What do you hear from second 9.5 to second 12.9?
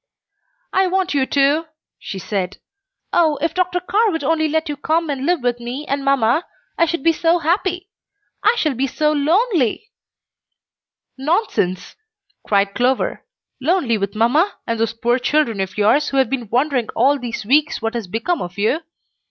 ly!" "Nonsense!" cried